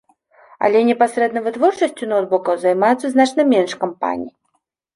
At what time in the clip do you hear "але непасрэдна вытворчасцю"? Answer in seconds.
0.67-2.09